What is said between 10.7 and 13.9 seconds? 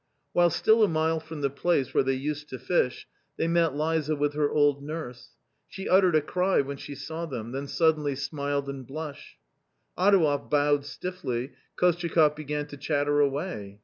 stiffly, Kostyakoff began to chatter away.